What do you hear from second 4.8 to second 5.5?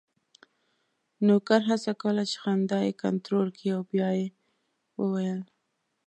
وویل: